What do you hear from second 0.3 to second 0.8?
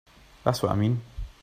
That's what I